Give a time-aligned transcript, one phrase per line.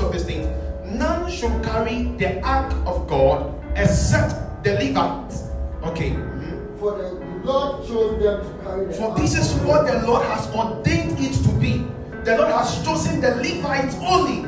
[0.00, 0.46] of these things,
[0.84, 5.44] none should carry the ark of God except the Levites.
[5.84, 6.12] Okay.
[6.78, 7.10] For the
[7.44, 11.32] Lord chose them to carry the For this is what the Lord has ordained it
[11.44, 11.84] to be.
[12.24, 14.42] The Lord has chosen the Levites only.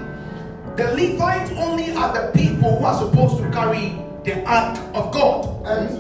[0.76, 5.66] The Levites only are the people who are supposed to carry the ark of God
[5.66, 5.99] and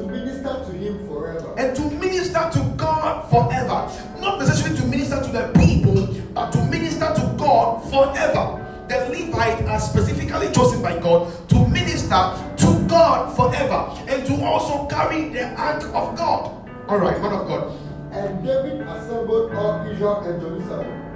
[11.10, 12.22] God to minister
[12.56, 16.70] to God forever and to also carry the ark of God.
[16.88, 17.76] All right, man of God.
[18.12, 21.06] And David assembled all Israel and Jerusalem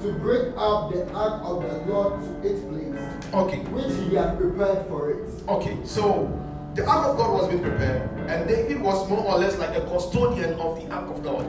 [0.00, 3.58] to bring up the ark of the Lord to its place, Okay.
[3.70, 5.28] which he had prepared for it.
[5.48, 6.30] Okay, so
[6.74, 9.80] the ark of God was being prepared, and David was more or less like a
[9.86, 11.46] custodian of the ark of God.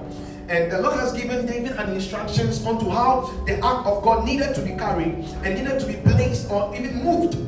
[0.50, 4.56] And the Lord has given David an instructions onto how the ark of God needed
[4.56, 7.47] to be carried and needed to be placed or even moved.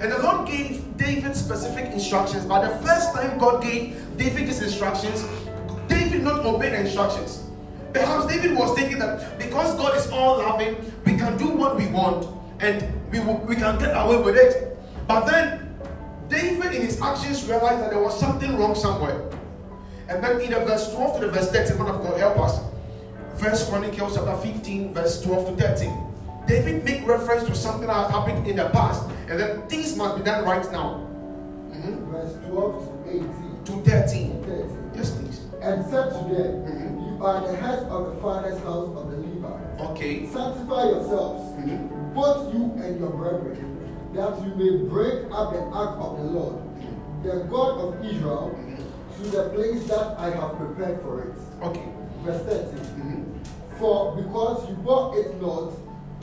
[0.00, 2.44] And the Lord gave David specific instructions.
[2.44, 5.24] But the first time God gave David these instructions,
[5.88, 7.44] David not obeyed the instructions.
[7.92, 11.86] Perhaps David was thinking that because God is all loving, we can do what we
[11.86, 12.28] want
[12.60, 14.76] and we, will, we can get away with it.
[15.08, 15.74] But then
[16.28, 19.30] David, in his actions, realized that there was something wrong somewhere.
[20.08, 22.60] And then in the verse 12 to the verse 13, man of God, help us.
[23.38, 26.05] First Chronicles chapter 15, verse 12 to 13.
[26.46, 30.22] David make reference to something that happened in the past, and then things must be
[30.22, 31.00] done right now.
[31.72, 32.06] Mhm.
[32.10, 33.58] Verse 12 to 18.
[33.64, 34.42] To 13.
[34.44, 34.90] 13.
[34.94, 35.40] Yes, please.
[35.60, 37.18] And said to them, Mhm.
[37.18, 39.80] You are the heads of the father's house of the Levites.
[39.90, 40.26] Okay.
[40.26, 42.14] Sanctify yourselves, Mhm.
[42.14, 43.78] both you and your brethren,
[44.14, 46.56] that you may break up the ark of the Lord,
[47.24, 48.50] the God of Israel,
[49.16, 51.34] to the place that I have prepared for it.
[51.64, 51.88] Okay.
[52.22, 52.86] Verse 13.
[52.96, 53.78] Mhm.
[53.78, 55.72] For because you brought it not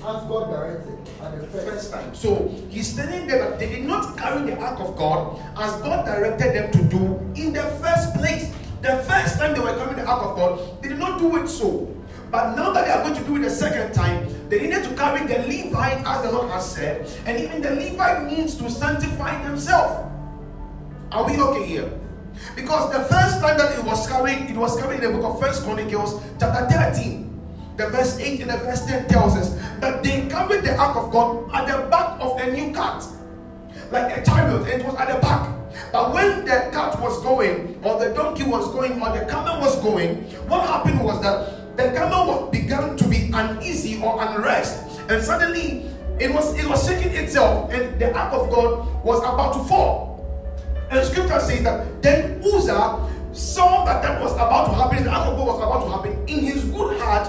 [0.06, 2.14] as God directed at the first, First time.
[2.14, 6.06] So he's telling them that they did not carry the ark of God as God
[6.06, 8.54] directed them to do in the first place.
[8.82, 11.48] The first time they were carrying the ark of God, they did not do it
[11.48, 11.90] so.
[12.30, 14.96] But now that they are going to do it the second time, they needed to
[14.96, 19.42] carry the Levite as the Lord has said, and even the Levite needs to sanctify
[19.44, 20.12] themselves.
[21.12, 21.92] Are we okay here?
[22.56, 25.40] Because the first time that it was carried, it was carried in the book of
[25.40, 27.23] First Chronicles, chapter 13.
[27.76, 31.12] The verse 8 and the verse 10 tells us that they carried the ark of
[31.12, 33.04] God at the back of a new cart,
[33.92, 35.50] like a chariot, and it was at the back.
[35.92, 39.76] But when the cart was going, or the donkey was going, or the camel was
[39.82, 40.18] going,
[40.48, 45.90] what happened was that the camel began to be uneasy or unrest, and suddenly
[46.20, 50.24] it was it was shaking itself, and the ark of God was about to fall.
[50.92, 55.28] And scripture says that then Uzzah saw that that was about to happen, the ark
[55.30, 56.28] of God was about to happen.
[56.28, 57.28] In his good heart,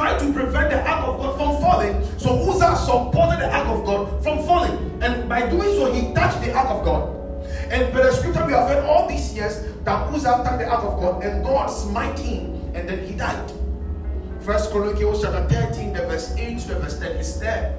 [0.00, 2.18] tried to prevent the ark of God from falling.
[2.18, 4.98] So Uzzah supported the ark of God from falling.
[5.02, 7.02] And by doing so, he touched the ark of God.
[7.68, 10.84] And by the scripture we have heard all these years that Uzzah touched the ark
[10.84, 13.52] of God and God smite him and then he died.
[14.40, 17.76] First Chronicles chapter 13, the verse 8 to the verse 10 is there.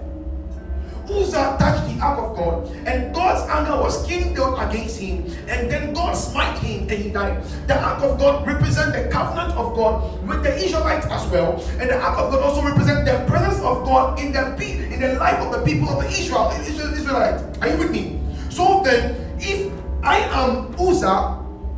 [1.12, 5.94] Uzzah touched the ark of God, and God's anger was kindled against him, and then
[5.94, 7.44] God smite him, and he died.
[7.68, 11.90] The ark of God represents the covenant of God with the Israelites as well, and
[11.90, 15.40] the ark of God also represents the presence of God in the in the life
[15.40, 17.44] of the people of the Israel Israel- Israelites.
[17.62, 18.20] Are you with me?
[18.50, 19.72] So then, if
[20.04, 21.38] I am Uzzah,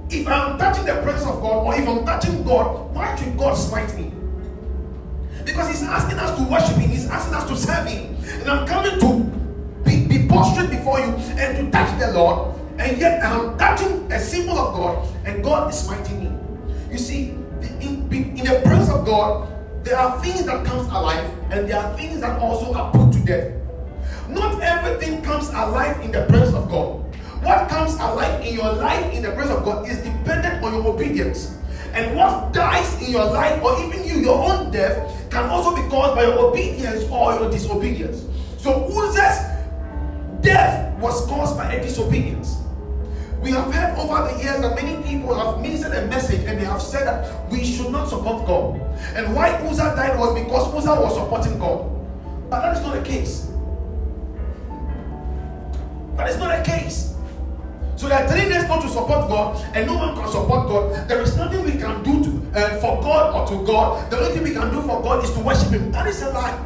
[0.09, 3.53] if I'm touching the presence of God, or if I'm touching God, why should God
[3.55, 4.11] smite me?
[5.45, 8.12] Because he's asking us to worship him, he's asking us to serve him.
[8.25, 9.23] And I'm coming to
[9.83, 14.19] be, be prostrate before you and to touch the Lord, and yet I'm touching a
[14.19, 16.31] symbol of God, and God is smiting me.
[16.91, 17.29] You see,
[17.81, 19.49] in, in the presence of God,
[19.83, 23.19] there are things that comes alive, and there are things that also are put to
[23.25, 23.53] death.
[24.29, 27.03] Not everything comes alive in the presence of God.
[27.43, 30.87] What comes alive in your life in the presence of God is dependent on your
[30.87, 31.57] obedience.
[31.93, 35.81] And what dies in your life, or even you, your own death, can also be
[35.89, 38.23] caused by your obedience or your disobedience.
[38.57, 39.51] So Uzzah's
[40.41, 42.57] death was caused by a disobedience.
[43.41, 46.63] We have heard over the years that many people have ministered a message and they
[46.63, 48.79] have said that we should not support God.
[49.15, 51.89] And why Uzzah died was because Uzzah was supporting God.
[52.49, 53.49] But that is not the case.
[56.15, 57.12] That is not the case.
[58.03, 61.07] So they are telling us not to support God, and no one can support God.
[61.07, 64.11] There is nothing we can do to, uh, for God or to God.
[64.11, 65.89] The only thing we can do for God is to worship Him.
[65.93, 66.65] That is a lie.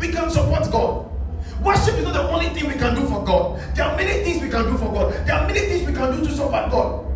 [0.00, 1.06] We can support God.
[1.62, 3.62] Worship is not the only thing we can do for God.
[3.76, 5.12] There are many things we can do for God.
[5.24, 7.06] There are many things we can do to support God.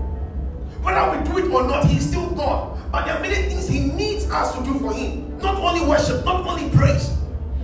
[0.84, 2.78] Whether we do it or not, He is still God.
[2.92, 5.36] But there are many things He needs us to do for Him.
[5.38, 7.18] Not only worship, not only praise,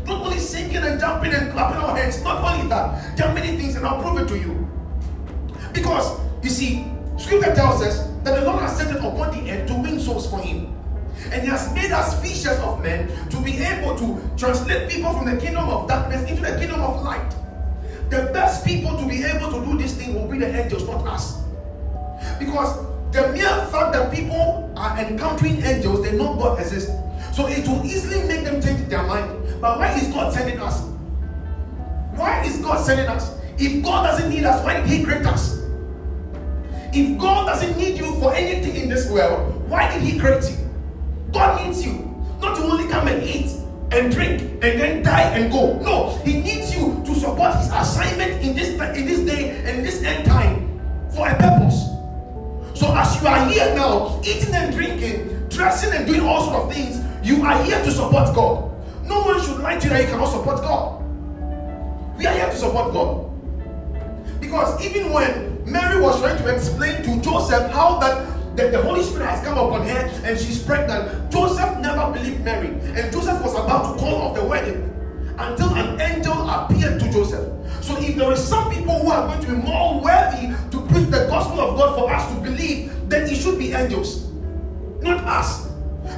[0.05, 2.23] not only singing and jumping and clapping our hands.
[2.25, 4.64] Not only that, there are many things, and I'll prove it to you.
[5.75, 6.87] Because you see,
[7.19, 10.31] Scripture tells us that the Lord has set it upon the earth to win souls
[10.31, 10.75] for Him.
[11.31, 15.27] And He has made us fishers of men to be able to translate people from
[15.27, 17.35] the kingdom of darkness into the kingdom of light.
[18.11, 21.07] The best people to be able to do this thing will be the angels, not
[21.07, 21.43] us.
[22.39, 22.79] Because
[23.13, 26.91] the mere fact that people are encountering angels, they know God exists.
[27.33, 29.61] So it will easily make them change their mind.
[29.61, 30.83] But why is God sending us?
[32.15, 33.39] Why is God sending us?
[33.59, 35.64] If God doesn't need us, why did He create us?
[36.97, 40.71] If God doesn't need you for anything in this world, why did He create you?
[41.33, 41.93] God needs you
[42.41, 43.51] not to only come and eat
[43.91, 45.77] and drink and then die and go.
[45.81, 50.05] No, He needs you to support His assignment in this in this day and this
[50.05, 50.81] end time
[51.11, 51.83] for a purpose.
[52.79, 56.73] So as you are here now, eating and drinking, dressing and doing all sorts of
[56.73, 58.71] things, you are here to support God.
[59.05, 61.03] No one should lie to you that you cannot support God.
[62.17, 63.31] We are here to support God.
[64.41, 69.03] Because even when Mary was trying to explain to Joseph how that the, the Holy
[69.03, 72.69] Spirit has come upon her and she's pregnant, Joseph never believed Mary.
[72.69, 74.91] And Joseph was about to call off the wedding
[75.39, 77.49] until an angel appeared to Joseph.
[77.83, 81.09] So if there is some people who are going to be more worthy to preach
[81.09, 84.31] the gospel of God for us to believe, then it should be angels,
[85.01, 85.69] not us.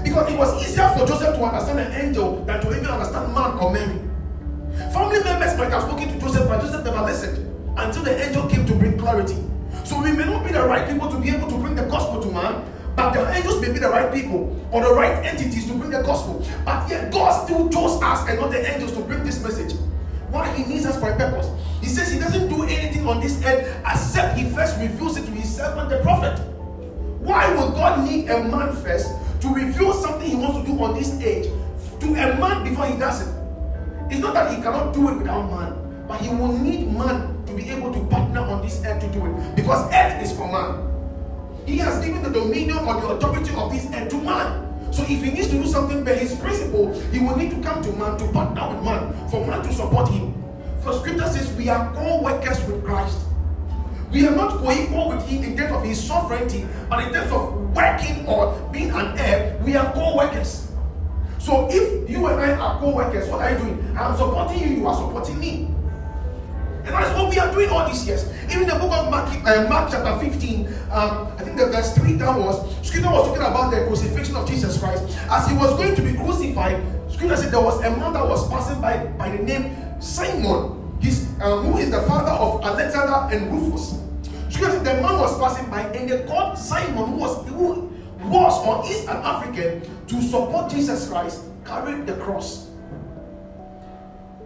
[0.02, 3.58] Because it was easier for Joseph to understand an angel than to even understand man
[3.58, 4.00] or Mary.
[4.92, 7.45] Family members might have spoken to Joseph, but Joseph never listened
[7.76, 9.36] until the angel came to bring clarity.
[9.84, 12.20] So we may not be the right people to be able to bring the gospel
[12.22, 12.64] to man,
[12.96, 16.02] but the angels may be the right people or the right entities to bring the
[16.02, 16.44] gospel.
[16.64, 19.74] But yet God still chose us and not the angels to bring this message.
[20.30, 21.48] Why he needs us for a purpose.
[21.80, 25.30] He says he doesn't do anything on this earth except he first reveals it to
[25.30, 26.38] his servant, the prophet.
[27.20, 29.12] Why would God need a man first
[29.42, 31.50] to reveal something he wants to do on this age
[32.00, 33.34] to a man before he does it?
[34.10, 37.70] It's not that he cannot do it without man, but he will need man be
[37.70, 40.92] able to partner on this earth to do it because earth is for man.
[41.66, 44.92] He has given the dominion or the authority of this earth to man.
[44.92, 47.82] So if he needs to do something by his principle, he will need to come
[47.82, 50.34] to man to partner with man for man to support him.
[50.82, 53.18] For scripture says we are co-workers with Christ.
[54.12, 57.74] We are not co-equal with him in terms of his sovereignty, but in terms of
[57.74, 60.70] working or being an heir, we are co-workers.
[61.38, 63.96] So if you and I are co-workers, what are you doing?
[63.98, 65.75] I'm supporting you, you are supporting me.
[66.86, 68.30] And that's what we are doing all these years.
[68.48, 72.16] Even the book of Mark, uh, Mark chapter 15, um, I think the verse 3
[72.16, 75.02] downwards, scripture was talking about the crucifixion of Jesus Christ.
[75.28, 76.80] As he was going to be crucified,
[77.10, 81.26] scripture said there was a man that was passing by by the name Simon, his,
[81.40, 84.00] uh, who is the father of Alexander and Rufus.
[84.48, 87.90] Scripture said the man was passing by and they called Simon, who was, who
[88.30, 92.70] was or is an African, to support Jesus Christ, carried the cross.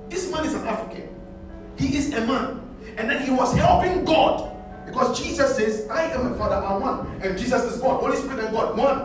[0.08, 1.09] This man is an African.
[1.80, 2.60] He is a man.
[2.98, 4.54] And then he was helping God.
[4.84, 7.06] Because Jesus says, I am a father, I'm one.
[7.22, 8.00] And Jesus is God.
[8.00, 9.00] Holy Spirit and God, one.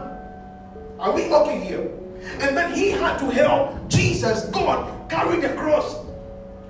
[1.00, 1.90] Are we okay here?
[2.42, 6.04] And then he had to help Jesus, God, carry the cross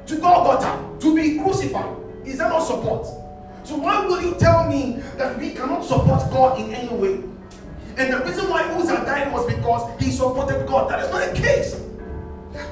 [0.05, 1.95] to Golgotha to be crucified.
[2.23, 3.07] Is that not support?
[3.63, 7.13] So why will you tell me that we cannot support God in any way?
[7.97, 10.91] And the reason why Uzzah died was because he supported God.
[10.91, 11.81] That is not the case.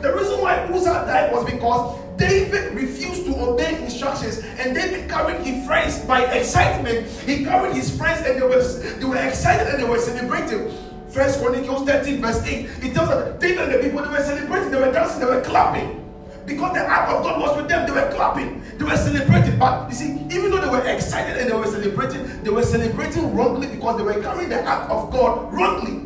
[0.01, 5.41] The reason why Uzzah died was because David refused to obey instructions, and David carried
[5.45, 7.07] his friends by excitement.
[7.25, 10.71] He carried his friends, and they were they were excited and they were celebrating.
[11.09, 12.69] First Chronicles 13, verse 8.
[12.81, 15.41] It tells us David and the people they were celebrating, they were dancing, they were
[15.41, 15.99] clapping.
[16.45, 19.57] Because the ark of God was with them, they were clapping, they were celebrating.
[19.59, 23.35] But you see, even though they were excited and they were celebrating, they were celebrating
[23.35, 26.05] wrongly because they were carrying the ark of God wrongly.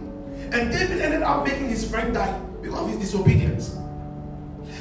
[0.52, 3.78] And David ended up making his friend die because of his disobedience.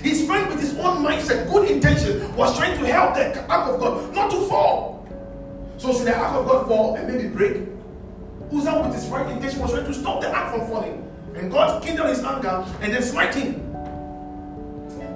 [0.07, 3.81] His friend, with his own mindset, good intention, was trying to help the ark of
[3.81, 5.05] God not to fall.
[5.79, 7.67] So, should the ark of God fall and maybe break?
[8.55, 11.13] Uzzah, with his right intention, was trying to stop the ark from falling.
[11.35, 13.55] And God kindled his anger and then smite him.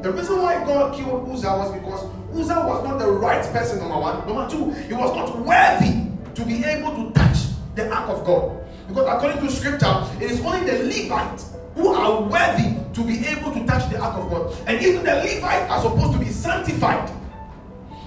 [0.02, 3.96] The reason why God killed Uzzah was because Uzzah was not the right person, number
[3.96, 4.26] one.
[4.26, 8.60] Number two, he was not worthy to be able to touch the ark of God.
[8.88, 13.52] Because according to scripture, it is only the Levites who are worthy to be able
[13.52, 14.56] to touch the ark of God.
[14.66, 17.10] And even the Levites are supposed to be sanctified.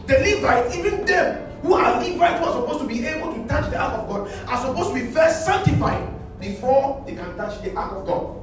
[0.08, 3.70] The Levites, even them who are Levites who are supposed to be able to touch
[3.72, 7.74] the ark of God, are supposed to be first sanctified before they can touch the
[7.76, 8.38] ark of God.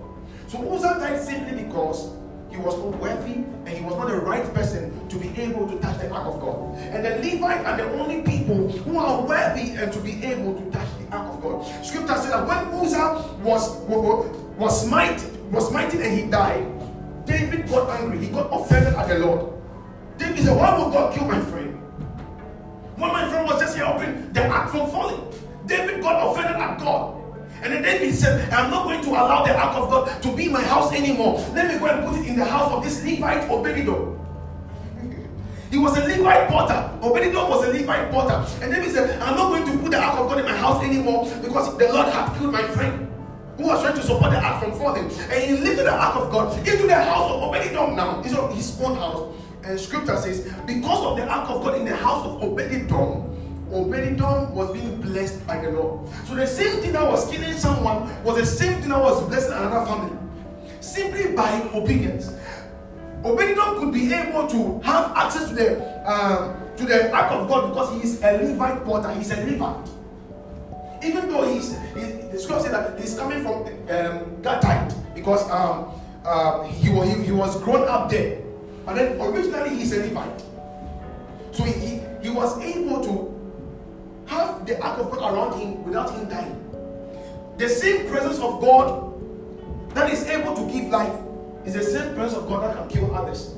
[0.48, 2.12] So Uzzah died simply because
[2.50, 5.78] he was not worthy and he was not the right person to be able to
[5.78, 6.76] touch the ark of God.
[6.78, 10.70] And the Levites are the only people who are worthy and to be able to
[10.70, 11.84] touch the ark of God.
[11.84, 13.76] Scripture says that when Uzzah was
[14.60, 16.66] was smite was smiting and he died,
[17.26, 18.18] David got angry.
[18.18, 19.54] He got offended at the Lord.
[20.18, 21.74] David said, Why would God kill my friend?
[22.96, 25.32] When my friend was just helping the ark from falling.
[25.66, 27.16] David got offended at God.
[27.62, 30.46] And then David said, I'm not going to allow the ark of God to be
[30.46, 31.38] in my house anymore.
[31.54, 34.18] Let me go and put it in the house of this Levite Obededom.
[35.70, 36.98] He was a Levite porter.
[37.00, 38.46] Obededom was a Levite porter.
[38.62, 40.84] And David said, I'm not going to put the ark of God in my house
[40.84, 43.09] anymore because the Lord had killed my friend
[43.60, 45.04] who was trying to support the ark from falling.
[45.04, 48.20] And he lifted the ark of God into the house of Obededom now.
[48.20, 49.34] It's his own house.
[49.62, 53.36] And scripture says, because of the ark of God in the house of Obededom,
[53.70, 56.08] Obededom was being blessed by the Lord.
[56.26, 59.52] So the same thing that was killing someone was the same thing that was blessing
[59.52, 60.16] another family.
[60.80, 62.32] Simply by obedience.
[63.22, 67.68] Obededom could be able to have access to the um, to the ark of God
[67.68, 69.12] because he is a Levite porter.
[69.12, 69.99] He's a Levite.
[71.02, 76.00] Even though he's he, the scripture says that he's coming from um, Gathite because um,
[76.24, 78.40] uh, he, was, he, he was grown up there.
[78.84, 80.42] But then originally he's a Levite.
[81.52, 83.30] So he, he, he was able to
[84.26, 86.56] have the ark of God around him without him dying.
[87.58, 89.10] The same presence of God
[89.94, 91.18] that is able to give life
[91.64, 93.54] is the same presence of God that can kill others.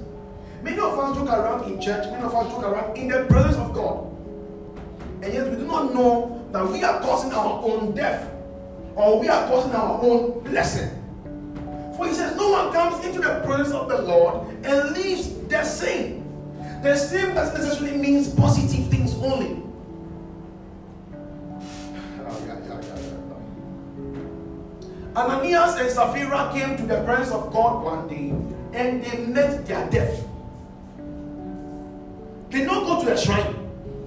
[0.63, 3.57] Many of us look around in church, many of us look around in the presence
[3.57, 4.09] of God.
[5.23, 8.31] And yet we do not know that we are causing our own death
[8.95, 10.91] or we are causing our own blessing.
[11.97, 15.65] For he says, No one comes into the presence of the Lord and leaves the
[15.65, 16.21] same.
[16.83, 19.63] The same doesn't necessarily means positive things only.
[25.15, 28.31] Ananias and Sapphira came to the presence of God one day
[28.79, 30.25] and they met their death.
[32.51, 33.55] They did not go to the shrine,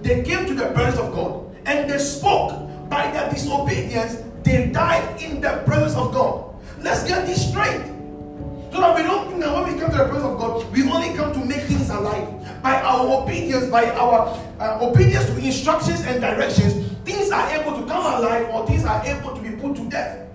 [0.01, 2.62] they came to the presence of God and they spoke.
[2.89, 6.53] By their disobedience, they died in the presence of God.
[6.81, 7.81] Let's get this straight.
[8.72, 10.84] So that we don't think that when we come to the presence of God, we
[10.89, 12.27] only come to make things alive.
[12.62, 14.27] By our obedience, by our
[14.60, 19.03] uh, obedience to instructions and directions, things are able to come alive or things are
[19.05, 20.27] able to be put to death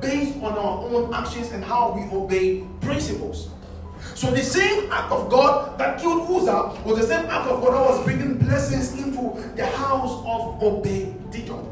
[0.00, 3.48] based on our own actions and how we obey principles.
[4.14, 7.74] So the same act of God that killed Uzzah was the same act of God
[7.74, 11.66] that was bringing blessings into the house of Obed-Edom.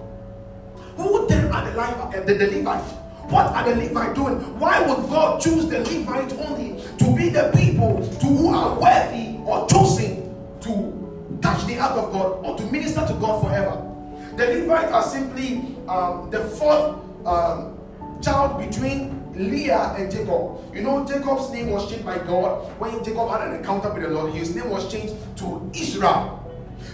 [0.97, 2.83] Who then are the, Levite, the, the Levite?
[3.31, 4.59] What are the Levite doing?
[4.59, 9.39] Why would God choose the Levite only to be the people to who are worthy
[9.47, 13.89] or chosen to touch the ark of God or to minister to God forever?
[14.37, 17.79] The Levites are simply um, the fourth um,
[18.21, 20.75] child between Leah and Jacob.
[20.75, 24.09] You know, Jacob's name was changed by God when Jacob had an encounter with the
[24.09, 24.33] Lord.
[24.33, 26.39] His name was changed to Israel.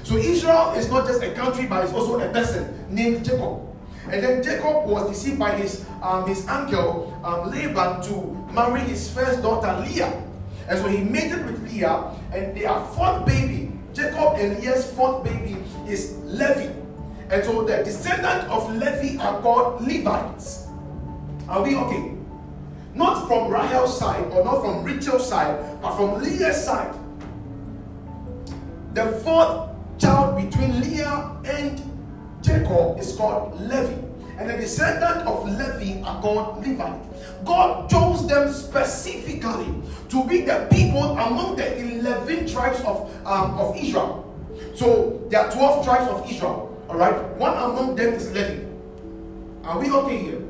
[0.04, 3.64] So Israel is not just a country, but it's also a person named Jacob.
[4.10, 9.10] And then Jacob was deceived by his um, his uncle um, Laban to marry his
[9.10, 10.24] first daughter Leah.
[10.68, 15.56] And so he mated with Leah, and their fourth baby, Jacob and Leah's fourth baby,
[15.86, 16.72] is Levi.
[17.30, 20.68] And so the descendant of Levi are called Levites.
[21.48, 22.17] Are we okay?
[22.98, 26.92] Not from Rahel's side or not from Rachel's side, but from Leah's side.
[28.92, 31.80] The fourth child between Leah and
[32.42, 33.94] Jacob is called Levi.
[34.36, 37.44] And the descendant of Levi are called Levite.
[37.44, 39.72] God chose them specifically
[40.08, 44.24] to be the people among the 11 tribes of, um, of Israel.
[44.74, 46.84] So there are 12 tribes of Israel.
[46.88, 47.14] All right.
[47.36, 48.64] One among them is Levi.
[49.62, 50.47] Are we okay here?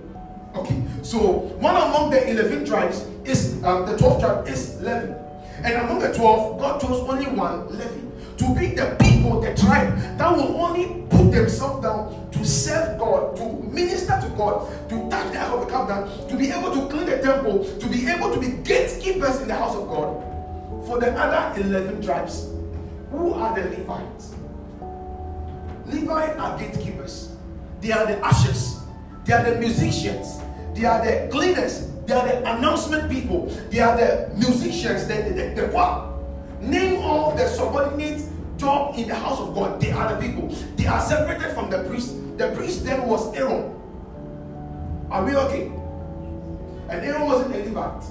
[0.59, 0.83] Okay.
[1.03, 1.19] So
[1.61, 5.15] one among the 11 tribes is um, the 12th tribe is Levi.
[5.63, 8.01] And among the 12, God chose only one, Levi,
[8.39, 13.37] to be the people, the tribe that will only put themselves down to serve God,
[13.37, 16.89] to minister to God, to touch the ark of the covenant, to be able to
[16.89, 20.25] clean the temple, to be able to be gatekeepers in the house of God.
[20.87, 22.51] For the other 11 tribes,
[23.11, 24.35] who are the Levites?
[25.87, 27.35] Levites are gatekeepers.
[27.81, 28.79] They are the ushers.
[29.25, 30.41] They are the musicians.
[30.79, 31.89] They are the cleaners.
[32.07, 33.47] They are the announcement people.
[33.69, 36.15] They are the musicians, the, the, the, the choir.
[36.61, 38.23] Name all the subordinate
[38.57, 39.81] job in the house of God.
[39.81, 40.55] They are the people.
[40.77, 42.15] They are separated from the priest.
[42.39, 43.75] The priest then was Aaron.
[45.11, 45.67] Are we okay?
[46.91, 48.05] And Aaron wasn't a Levite.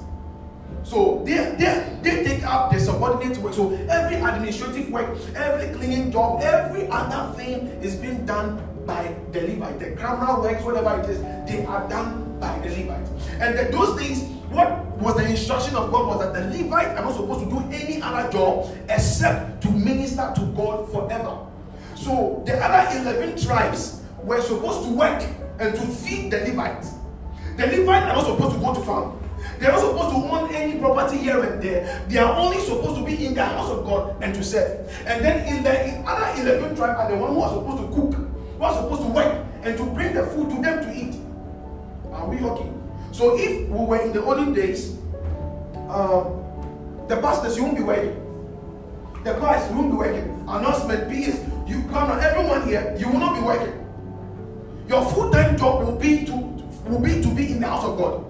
[0.84, 3.54] So they, they, they take up the subordinate work.
[3.54, 9.42] So every administrative work, every cleaning job, every other thing is being done by the
[9.42, 9.80] Levite.
[9.80, 13.08] The criminal works, whatever it is, they are done by the Levite.
[13.39, 17.15] And those things, what was the instruction of God was that the Levite are not
[17.15, 21.46] supposed to do any other job except to minister to God forever.
[21.96, 25.24] So the other 11 tribes were supposed to work
[25.60, 26.94] and to feed the Levites.
[27.58, 29.24] The Levites are not supposed to go to farm.
[29.60, 32.06] They're not supposed to own any property here and there.
[32.08, 34.88] They are only supposed to be in the house of God and to serve.
[35.06, 37.88] And then in the in other 11 tribes are the one who are supposed to
[37.96, 38.27] cook,
[38.58, 41.26] who are supposed to work, and to bring the food to them to eat.
[42.18, 42.72] Are we okay?
[43.12, 44.98] So if we were in the olden days,
[45.90, 46.44] um,
[47.08, 48.24] the pastors you won't be working.
[49.24, 50.46] The Christ you won't be working.
[50.48, 53.74] Announcement is you come on everyone here, you will not be working.
[54.88, 56.36] Your full-time job will be to
[56.88, 58.24] will be to be in the house of God.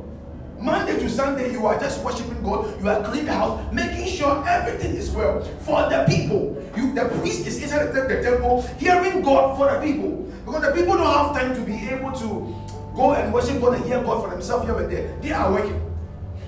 [0.60, 2.82] Monday to Sunday, you are just worshiping God.
[2.82, 6.58] You are cleaning the house, making sure everything is well for the people.
[6.76, 10.96] You, the priest is inside the temple, hearing God for the people, because the people
[10.96, 12.56] don't have time to be able to
[12.98, 15.16] go and worship God and hear God for themselves here and there.
[15.22, 15.80] They are working.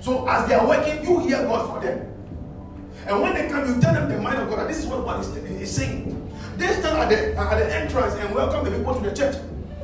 [0.01, 2.11] So as they are working, you hear God for them.
[3.07, 4.59] And when they come, you tell them the mind of God.
[4.59, 6.15] And this is what God is, is saying.
[6.57, 9.35] They stand at the, at the entrance and welcome the people to the church.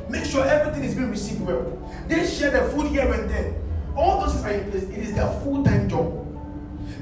[0.08, 1.64] Make sure everything is being received well.
[2.08, 3.54] They share the food here and there.
[3.96, 4.82] All those things are in place.
[4.84, 6.22] It is their full-time job.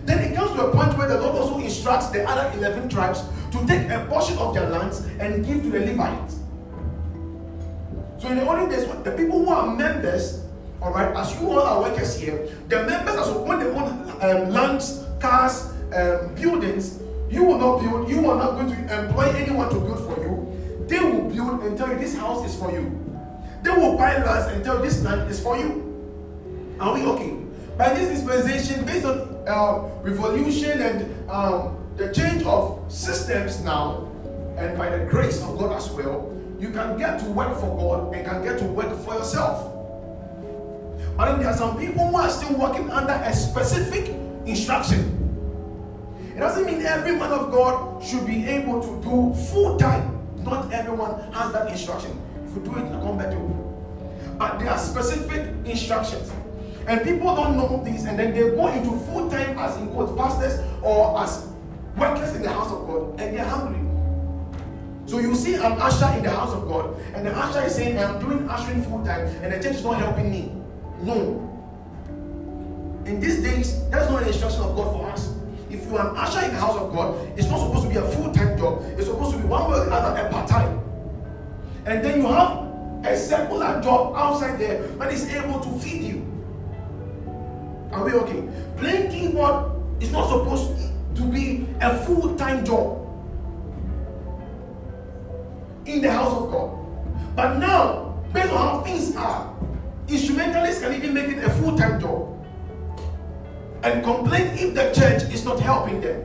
[0.04, 3.22] Then it comes to a point where the Lord also instructs the other 11 tribes
[3.52, 6.43] to take a portion of their lands and give to the Levites.
[8.24, 10.40] So in the olden days, the people who are members,
[10.80, 13.86] all right, as you all are workers here, the members are so when they own
[14.22, 19.24] um, lands, cars, um, buildings, you will not build, you are not going to employ
[19.24, 20.86] anyone to build for you.
[20.88, 22.98] They will build and tell you this house is for you.
[23.62, 25.84] They will buy lands and tell you this land is for you.
[26.80, 27.36] Are we okay?
[27.76, 34.10] By this dispensation, based on uh, revolution and um, the change of systems now,
[34.56, 36.30] and by the grace of God as well,
[36.64, 39.70] you can get to work for God and can get to work for yourself.
[41.14, 44.08] But then there are some people who are still working under a specific
[44.46, 45.20] instruction.
[46.34, 50.26] It doesn't mean every man of God should be able to do full time.
[50.42, 52.18] Not everyone has that instruction.
[52.48, 53.84] If you do it, I'll come back to you.
[54.38, 56.32] But there are specific instructions.
[56.86, 60.16] And people don't know these, and then they go into full time as in quote
[60.16, 61.46] pastors or as
[61.96, 63.83] workers in the house of God, and they're hungry.
[65.06, 67.98] So you see an usher in the house of God, and the usher is saying,
[67.98, 70.52] I'm doing ushering full time, and the church is not helping me.
[71.02, 71.40] No.
[73.04, 75.34] In these days, that's not an instruction of God for us.
[75.68, 77.96] If you are an usher in the house of God, it's not supposed to be
[77.96, 78.82] a full-time job.
[78.96, 80.80] It's supposed to be one way or the other, a part-time.
[81.84, 82.64] And then you have
[83.04, 86.24] a secular job outside there that is able to feed you.
[87.92, 88.42] Are we okay?
[88.78, 90.72] Playing keyboard is not supposed
[91.16, 93.03] to be a full-time job
[95.86, 97.36] in the house of God.
[97.36, 99.54] But now, based on how things are,
[100.08, 102.30] instrumentalists can even make it a full-time job
[103.82, 106.24] and complain if the church is not helping them.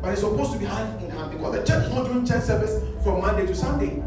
[0.00, 2.44] But it's supposed to be hand in hand because the church is not doing church
[2.44, 4.02] service from Monday to Sunday.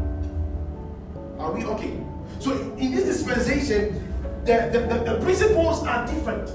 [1.38, 2.00] Are we okay?
[2.40, 4.00] So in this dispensation,
[4.44, 6.50] the, the, the, the principles are different.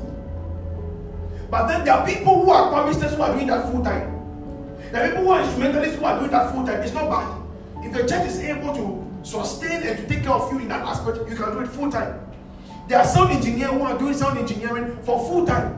[1.50, 4.19] But then there are people who are choristers who are doing that full time.
[4.94, 6.82] Are people who are instrumentalists who are doing that full time.
[6.82, 7.86] It's not bad.
[7.86, 10.82] If the church is able to sustain and to take care of you in that
[10.86, 12.20] aspect, you can do it full time.
[12.88, 15.78] There are sound engineers who are doing sound engineering for full time.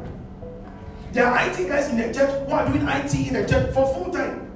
[1.11, 3.93] There are IT guys in the church who are doing IT in the church for
[3.93, 4.49] full time.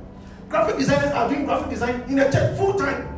[0.48, 3.12] Graphic designers are doing graphic design in the church full time.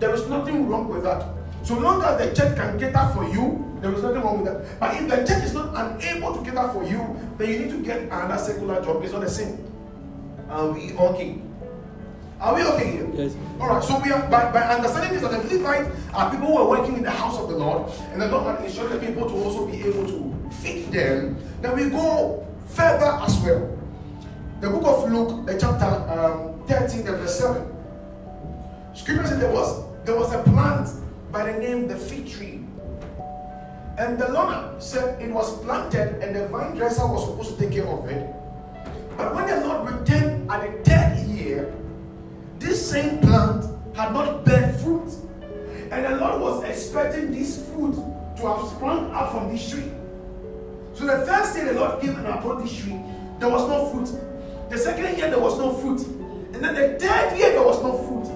[0.00, 1.24] There is nothing wrong with that.
[1.62, 4.80] So long as the church can cater for you, there is nothing wrong with that.
[4.80, 7.82] But if the church is not unable to cater for you, then you need to
[7.82, 9.04] get another secular job.
[9.04, 9.56] It's not the same.
[10.48, 11.38] Are we okay?
[12.40, 13.10] Are we okay here?
[13.14, 13.36] Yes.
[13.60, 13.82] All right.
[13.82, 16.96] So we are by, by understanding this that the Levites are people who are working
[16.96, 19.82] in the house of the Lord, and the Lord had instructed people to also be
[19.82, 21.36] able to feed them.
[21.60, 23.76] Then we go further as well.
[24.60, 27.74] The book of Luke, the chapter um, 13, the verse 7.
[28.94, 30.88] Scripture said there was there was a plant
[31.30, 32.64] by the name the fig tree.
[33.98, 37.72] And the Lord said it was planted and the vine dresser was supposed to take
[37.72, 38.34] care of it.
[39.16, 41.74] But when the Lord returned at the third year,
[42.58, 45.12] this same plant had not bear fruit.
[45.90, 49.90] And the Lord was expecting this fruit to have sprung up from this tree.
[50.94, 52.98] So the first year the Lord came and approached this tree,
[53.38, 54.20] there was no fruit.
[54.70, 56.06] The second year there was no fruit.
[56.54, 58.26] And then the third year there was no fruit.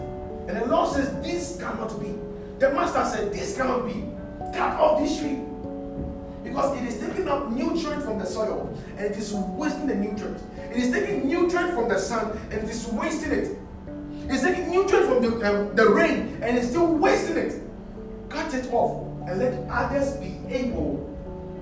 [0.48, 2.14] And the Lord says, This cannot be.
[2.58, 4.04] The master said, This cannot be.
[4.56, 5.38] Cut off this tree.
[6.52, 10.38] Because it is taking up nutrient from the soil and it is wasting the nutrient.
[10.70, 13.56] It is taking nutrient from the sun and it is wasting it.
[14.28, 17.62] It's taking nutrient from the, um, the rain and it's still wasting it.
[18.28, 21.08] Cut it off and let others be able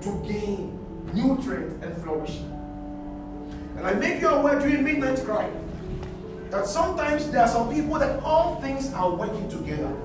[0.01, 0.77] to gain
[1.13, 2.39] nutrient and flourish.
[3.77, 5.49] And I make you aware during midnight cry
[6.49, 9.95] that sometimes there are some people that all things are working together.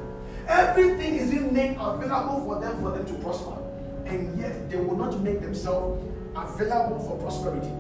[0.47, 3.66] Everything is being made available for them for them to prosper.
[4.07, 6.03] And yet they will not make themselves
[6.35, 7.71] available for prosperity.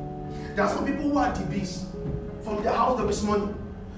[0.55, 1.85] There are some people who are DBs.
[2.43, 3.53] From their house there is money.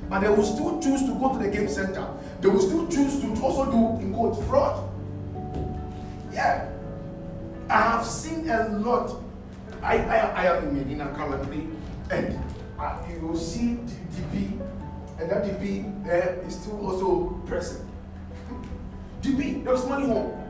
[0.08, 2.06] But they will still choose to go to the game center.
[2.40, 4.88] They will still choose to also do in quote fraud.
[6.32, 6.68] Yeah.
[7.68, 9.20] I have seen a lot.
[9.82, 11.68] I, I, I am in Medina currently,
[12.10, 12.38] and
[12.78, 14.58] uh, you will see the DB,
[15.20, 17.86] and that DB uh, is still also present.
[19.22, 20.47] DB, there is money home.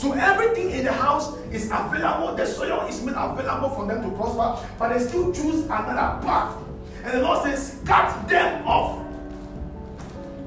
[0.00, 2.34] So everything in the house is available.
[2.34, 6.56] The soil is made available for them to prosper, but they still choose another path.
[7.04, 9.04] And the Lord says, cut them off.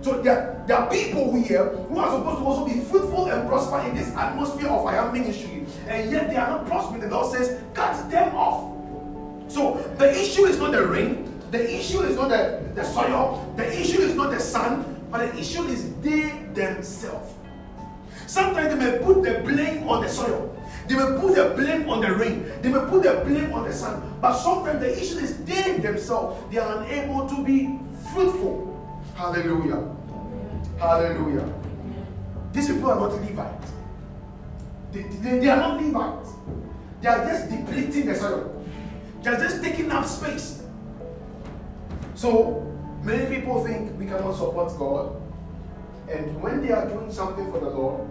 [0.02, 3.96] So there, are people here who are supposed to also be fruitful and prosper in
[3.96, 7.02] this atmosphere of am ministry, and yet they are not prospering.
[7.02, 8.74] The Lord says, cut them off.
[9.52, 13.72] So the issue is not the rain, the issue is not the, the soil, the
[13.80, 17.36] issue is not the sun, but the issue is they themselves.
[18.28, 20.50] Sometimes they may put the blame on the soil.
[20.88, 22.46] They may put the blame on the rain.
[22.62, 24.18] They may put the blame on the sun.
[24.22, 26.42] But sometimes the issue is they themselves.
[26.52, 27.80] They are unable to be
[28.14, 29.02] fruitful.
[29.16, 29.96] Hallelujah.
[30.80, 31.54] Hallelujah.
[32.52, 33.72] These people are not Levites.
[34.92, 36.30] They, they, they are not Levites.
[37.02, 38.66] They are just depleting the soil.
[39.22, 40.64] They are just taking up space.
[42.16, 42.62] So
[43.02, 45.23] many people think we cannot support God.
[46.14, 48.08] And when they are doing something for the Lord,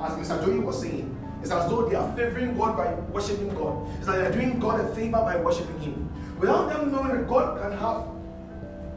[0.00, 0.42] as Mr.
[0.44, 3.86] Joey was saying, it's as though they are favoring God by worshiping God.
[3.98, 6.38] It's like they're doing God a favor by worshiping Him.
[6.38, 8.06] Without them knowing that God can have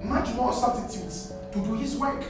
[0.03, 2.23] much more substitutes to do His work.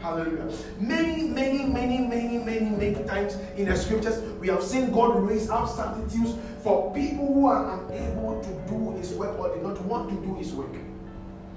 [0.00, 0.50] Hallelujah.
[0.78, 5.50] Many, many, many, many, many, many times in the scriptures, we have seen God raise
[5.50, 10.08] up substitutes for people who are unable to do His work or do not want
[10.10, 10.72] to do His work.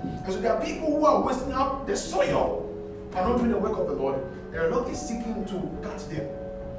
[0.02, 2.71] And so there are people who are wasting up the soil
[3.16, 4.22] and not doing the work of the Lord.
[4.52, 6.28] The Lord is seeking to cut them.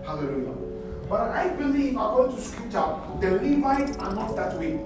[0.05, 0.55] Hallelujah.
[1.09, 4.81] But I believe, according to scripture, the Levites are not that way.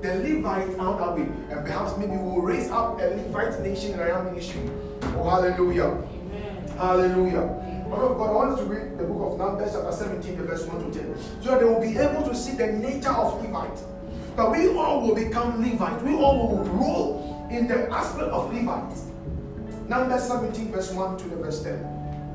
[0.00, 1.28] The Levites are not that way.
[1.50, 4.62] And perhaps maybe we'll raise up a Levite nation in our ministry.
[5.02, 5.84] Oh, hallelujah.
[5.84, 6.68] Amen.
[6.78, 7.46] Hallelujah.
[7.90, 10.44] Man of God, I want us to read the book of Numbers, chapter 17, the
[10.44, 11.16] verse 1 to 10.
[11.42, 13.80] So that they will be able to see the nature of Levite.
[14.36, 16.02] But we all will become Levite.
[16.02, 18.96] We all will rule in the aspect of Levite.
[19.90, 21.82] Numbers 17, verse 1 to the verse 10.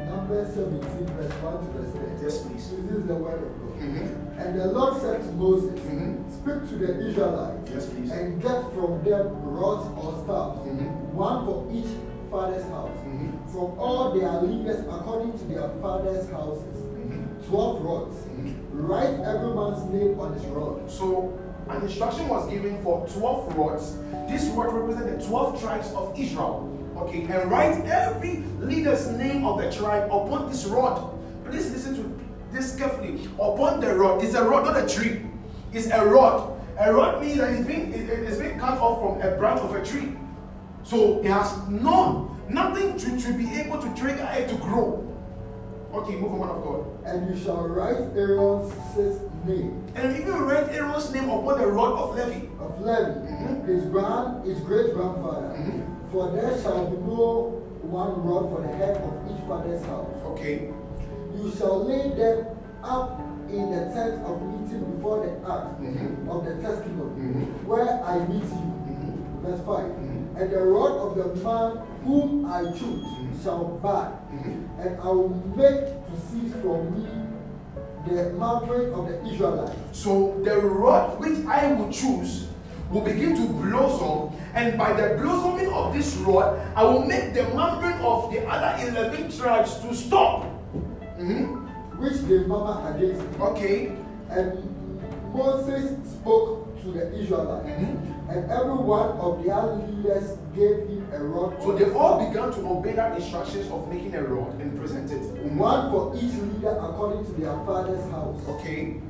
[0.10, 2.20] Numbers 17, verse 1 to verse 10.
[2.22, 2.70] Yes, please.
[2.84, 3.80] This is the word of God.
[3.80, 4.12] Mhm.
[4.38, 6.20] And the Lord said to Moses, Mhm.
[6.36, 8.12] Speak to the Israelites Yes, please.
[8.12, 11.16] and get from them rods or staffs, Mhm.
[11.16, 11.92] one for each
[12.30, 13.32] father's house, Mhm.
[13.48, 16.76] from all their leaders according to their father's houses.
[16.76, 17.40] Mhm.
[17.48, 18.18] Twelve rods.
[18.36, 18.52] Mhm.
[18.74, 20.92] Write every man's name on his rod.
[20.92, 21.32] So
[21.70, 23.96] an instruction was given for 12 rods.
[24.28, 26.68] This rod represents the 12 tribes of Israel.
[26.98, 31.12] Okay, and write every leader's name of the tribe upon this rod.
[31.46, 32.20] Please listen to
[32.52, 33.28] this carefully.
[33.36, 35.22] Upon the rod, it's a rod, not a tree.
[35.74, 36.54] It's a rod.
[36.80, 39.84] A rod means that it's it- it's being cut off from a branch of a
[39.84, 40.18] tree.
[40.84, 45.02] So it has none, nothing to, to be able to trigger it to grow.
[45.94, 46.86] Okay, move on, man of God.
[47.06, 48.72] And you shall write Aaron's
[49.46, 52.48] name And even write Aaron's name upon the rod of Levi.
[52.60, 53.66] of Levi, Mhm.
[53.68, 55.54] his grand, his great grandfather.
[55.56, 55.82] Mhm.
[56.12, 60.08] For there shall be no one rod for the head of each father's house.
[60.32, 60.74] Okay.
[61.38, 62.46] You shall lay them
[62.84, 66.28] up in the tent of meeting before the ark Mhm.
[66.30, 67.68] of the testimony, Mhm.
[67.68, 68.66] where I meet you.
[68.90, 69.42] Mhm.
[69.44, 69.86] Verse 5.
[69.86, 70.42] Mhm.
[70.42, 71.72] And the rod of the man
[72.06, 73.06] whom I choose
[73.42, 74.66] shall Mhm.
[74.82, 77.06] and I will make to cease from me
[78.08, 79.76] the murmuring of the Israelites.
[79.92, 82.48] So the rod which I will choose
[82.92, 87.44] will begin to blossom, and by the blossoming of this rod, I will make the
[87.44, 90.46] murmuring of the other 11 tribes to stop.
[91.20, 91.66] Mhm.
[91.98, 93.24] which they murmur against.
[93.40, 93.96] Okay.
[94.30, 94.60] And
[95.34, 98.15] Moses spoke to the Israelites, Mhm.
[98.30, 101.62] And every one of their leaders gave him a rod.
[101.62, 105.22] So they all began to obey that instructions of making a rod and present it.
[105.54, 108.42] One for each leader according to their father's house.
[108.50, 109.02] Okay.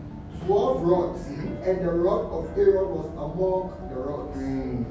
[0.46, 1.66] Twelve rods, Mhm.
[1.68, 4.38] and the rod of Aaron was among the rods.
[4.38, 4.86] Mm.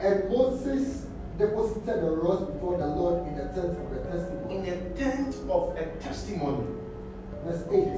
[0.00, 1.06] And Moses
[1.38, 4.56] deposited the rods before the Lord in the tent of the testimony.
[4.56, 6.66] In a tent of a testimony.
[7.46, 7.88] Verse 8.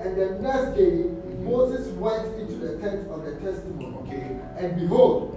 [0.00, 1.04] And the next day,
[1.42, 3.96] Moses went into the tent of the testimony.
[4.06, 4.36] Okay.
[4.58, 5.36] And behold,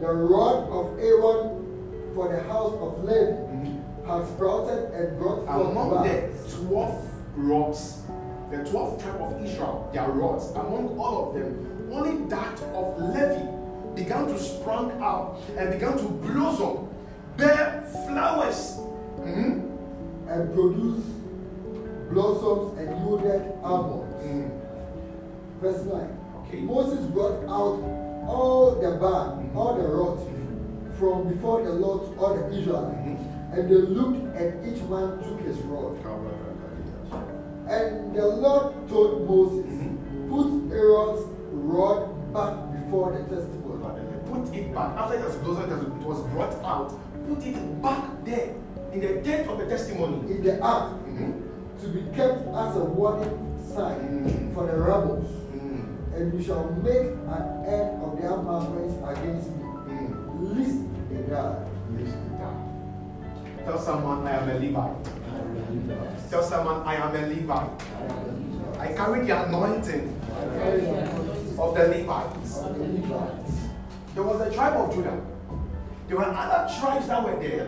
[0.00, 3.80] the rod of Aaron for the house of Levi Mhm.
[4.06, 6.20] had sprouted and brought forth among the
[6.66, 7.04] 12
[7.36, 8.02] rods,
[8.50, 13.42] the 12 tribe of Israel, their rods, among all of them, only that of Levi
[13.94, 16.88] began to sprung up and began to blossom,
[17.36, 18.78] bear flowers.
[19.20, 19.62] Mhm.
[20.30, 21.06] and produced
[22.10, 24.04] blossoms and yielded armor.
[24.22, 24.50] Mm.
[25.60, 26.18] Verse 9.
[26.46, 26.60] Okay.
[26.60, 27.80] Moses brought out
[28.28, 30.22] all the band, all the rods
[30.98, 32.96] from before the Lord to all the Israelites.
[32.96, 33.18] Mhm.
[33.52, 35.96] And they looked, and each man took his rod.
[37.68, 39.98] And the Lord told Moses, Mhm.
[40.28, 43.58] Put Aaron's rod back before the testimony.
[44.30, 44.96] Put it back.
[44.96, 46.92] After it was brought out.
[47.28, 48.54] Put it back there
[48.92, 50.30] in the tent of the testimony.
[50.30, 50.92] in the ark.
[51.80, 54.54] To be kept as a warning sign Mm.
[54.54, 55.26] for the rebels.
[55.54, 56.14] Mm.
[56.16, 60.56] And you shall make an end of their murmurings against me, Mm.
[60.56, 60.78] lest
[61.10, 61.64] they die.
[63.64, 65.04] Tell someone I am a Levite.
[66.30, 67.82] Tell someone I am a Levite.
[68.80, 70.14] I carry the anointing
[71.58, 72.60] of the Levites.
[74.14, 75.20] There was a tribe of Judah.
[76.08, 77.66] There were other tribes that were there.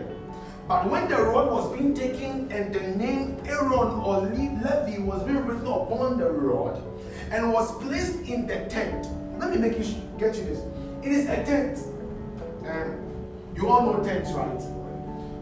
[0.67, 5.23] But when the rod was being taken and the name Aaron or Le- Levi was
[5.23, 6.81] being written upon the rod
[7.31, 9.07] and was placed in the tent,
[9.39, 10.59] let me make you get you this.
[11.03, 11.79] It is a tent.
[12.67, 12.95] Um,
[13.55, 14.61] you all know tents, right?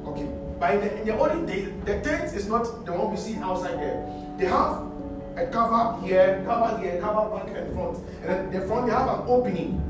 [0.08, 0.28] Okay.
[0.60, 3.78] By the, in the olden days, the tent is not the one we see outside
[3.78, 4.06] there.
[4.38, 4.84] They have
[5.36, 7.98] a cover here, cover here, cover back and front.
[8.24, 9.84] And the front, they have an opening.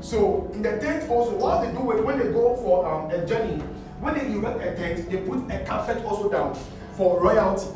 [0.00, 3.26] So in the tent also, what they do is when they go for um, a
[3.26, 3.62] journey,
[4.00, 6.54] when they erect a tent, they put a carpet also down
[6.96, 7.66] for royalty.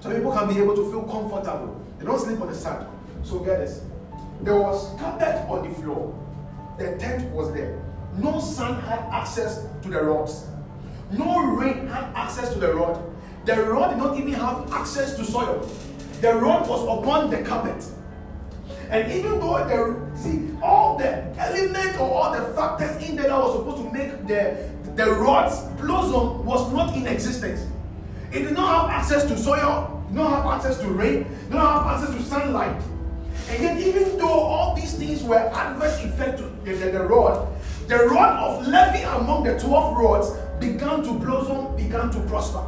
[0.00, 1.80] So people can be able to feel comfortable.
[1.98, 2.86] They don't sleep on the sand.
[3.22, 3.82] So get this.
[4.42, 6.18] There was carpet on the floor.
[6.78, 7.80] The tent was there.
[8.16, 10.46] No sun had access to the rods.
[11.12, 13.00] No rain had access to the rod.
[13.44, 15.68] The rod did not even have access to soil.
[16.20, 17.84] The rod was upon the carpet.
[18.90, 23.38] And even though the see all the elements or all the factors in there that
[23.38, 27.66] was supposed to make the the rods blossom was not in existence.
[28.32, 31.84] It did not have access to soil, did not have access to rain, did not
[31.84, 32.80] have access to sunlight.
[33.48, 37.48] And yet, even though all these things were adverse effect to the, the, the rod,
[37.88, 42.60] the rod of Levi among the 12 rods began to blossom, began to prosper.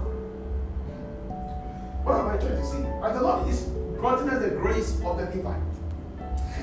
[2.02, 2.76] What am I trying to say?
[2.76, 3.62] And the Lord is
[3.98, 5.62] granting us the grace of the Levite.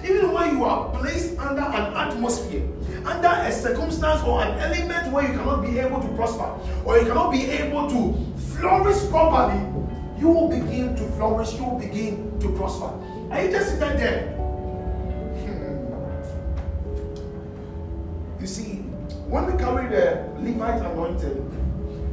[0.04, 2.68] Even when you are placed under an atmosphere,
[3.06, 6.52] under a circumstance or an element where you cannot be able to prosper,
[6.86, 8.16] or you cannot be able to
[8.56, 9.60] flourish properly,
[10.20, 12.92] you will begin to flourish, you will begin to prosper.
[13.32, 14.34] Are you just sitting there?
[15.46, 15.62] Hmm.
[18.42, 18.84] You see,
[19.30, 21.48] when we carry the Levite anointing,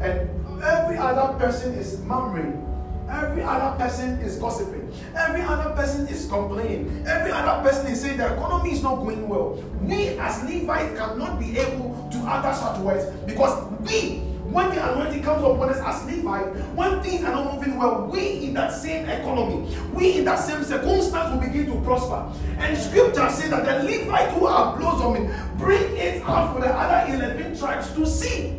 [0.00, 0.28] and
[0.62, 2.67] every other person is murmuring,
[3.08, 8.18] every other person is gossiping, every other person is complaining, every other person is saying
[8.18, 9.54] the economy is not going well.
[9.80, 14.18] We as Levites cannot be able to utter such words because we,
[14.50, 18.44] when the anointing comes upon us as Levite, when things are not moving well, we
[18.46, 22.30] in that same economy, we in that same circumstance will begin to prosper.
[22.58, 27.14] And scripture says that the Levites who are blossoming bring it out for the other
[27.14, 28.58] 11 tribes to see.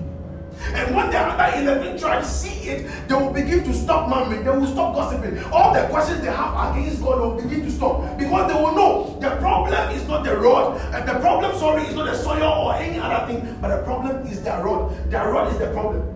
[0.62, 4.44] And when the other 11 tribes see it, they will begin to stop murmuring.
[4.44, 5.42] They will stop gossiping.
[5.52, 8.18] All the questions they have against God will begin to stop.
[8.18, 10.80] Because they will know the problem is not the rod.
[10.94, 13.58] And the problem, sorry, is not the soil or any other thing.
[13.62, 14.94] But the problem is their rod.
[15.10, 16.16] Their rod is the problem.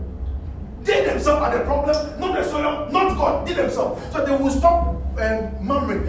[0.83, 3.47] They themselves are the problem, not the soil, not God.
[3.47, 4.03] They themselves.
[4.11, 6.05] So they will stop um, murmuring.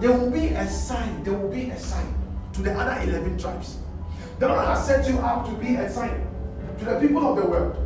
[0.00, 1.24] There will be a sign.
[1.24, 2.14] There will be a sign
[2.52, 3.78] to the other 11 tribes.
[4.38, 6.33] The Lord has set you up to be a sign
[6.84, 7.76] to the people of the world.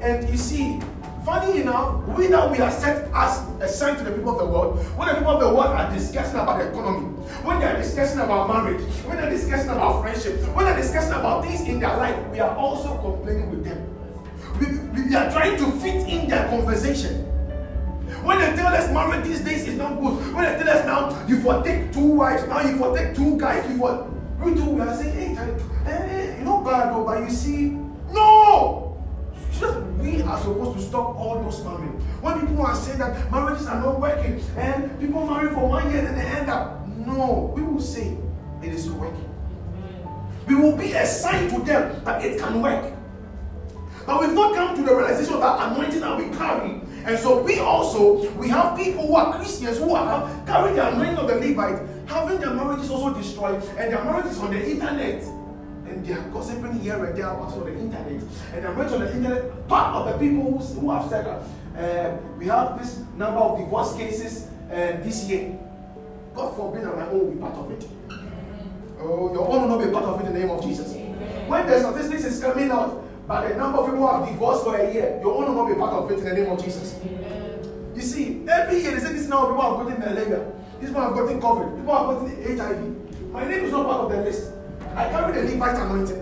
[0.00, 0.80] And you see,
[1.24, 4.46] funny enough, we that we are set as a sign to the people of the
[4.46, 7.06] world, when the people of the world are discussing about the economy,
[7.44, 11.44] when they are discussing about marriage, when they're discussing about friendship, when they're discussing about
[11.44, 13.86] things in their life, we are also complaining with them.
[14.58, 17.26] We, we are trying to fit in their conversation.
[18.24, 21.26] When they tell us marriage these days is not good, when they tell us now
[21.26, 24.10] you for take two wives, now you for take two guys, you for
[24.42, 27.30] we do we are saying, hey, hey, eh, eh, you know bad oh, but you
[27.30, 27.76] see,
[28.12, 29.02] no!
[29.52, 32.00] Just we are supposed to stop all those marriage.
[32.20, 36.06] When people are saying that marriages are not working and people marry for one year
[36.06, 38.16] and they end up, no, we will say
[38.62, 39.26] it is working.
[40.46, 42.94] We will be a sign to them that it can work.
[44.06, 46.80] But we've not come to the realization of that anointing that we carry.
[47.04, 51.16] And so we also, we have people who are Christians who are carrying the anointing
[51.16, 55.22] of the Levite, having their marriages also destroyed, and their marriages on the internet.
[56.00, 58.06] And they are gossiping here and there about on the internet.
[58.54, 61.42] And their marriage on the internet, part of the people who, have said that
[61.76, 65.58] uh, we have this number of divorce cases uh, this year.
[66.34, 67.86] God forbid that my own will be part of it.
[68.98, 70.94] Oh, your own will not be part of it in the name of Jesus.
[70.94, 74.76] When the statistics is coming out, but the number of people who have divorced for
[74.78, 76.98] a year, your own will not be part of it in the name of Jesus.
[77.94, 81.12] You see, every year they say this now people have gotten malaria, this people have
[81.12, 83.32] gotten COVID, people have gotten HIV.
[83.32, 84.52] My name is not part of the list.
[84.94, 86.16] I carry the Levite anointing.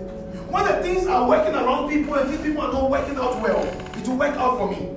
[0.49, 3.63] When the things are working around people and these people are not working out well,
[3.97, 4.89] it will work out for me.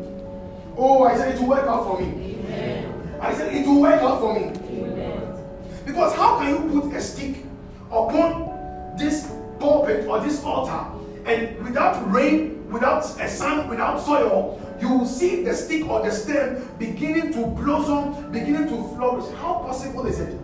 [0.77, 2.07] Oh, I said it will work out for me.
[2.07, 3.19] Amen.
[3.21, 4.47] I said it will work out for me.
[4.47, 5.37] Amen.
[5.85, 7.45] Because how can you put a stick
[7.91, 10.87] upon this pulpit or this altar
[11.25, 16.11] and without rain, without a sun, without soil, you will see the stick or the
[16.11, 19.31] stem beginning to blossom, beginning to flourish.
[19.37, 20.39] How possible is it?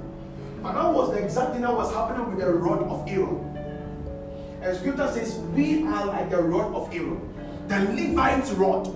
[0.62, 3.56] But that was the exact thing that was happening with the rod of Aaron.
[4.60, 7.20] And scripture says, We are like the rod of Aaron,
[7.68, 8.86] the Levite's rod.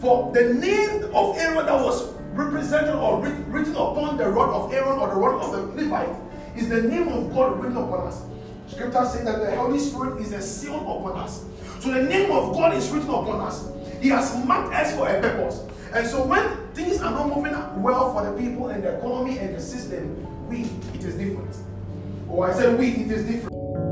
[0.00, 4.98] For the name of Aaron that was represented or written upon the rod of Aaron
[4.98, 6.14] or the rod of the Levite
[6.54, 8.22] is the name of God written upon us.
[8.68, 11.44] Scripture says that the Holy Spirit is a seal upon us.
[11.80, 13.68] So the name of God is written upon us.
[14.00, 15.62] He has marked us for a purpose.
[15.92, 19.54] And so when things are not moving well for the people and the economy and
[19.54, 20.62] the system, we,
[20.94, 21.56] it is different.
[22.28, 23.85] Or oh, I said we, it is different.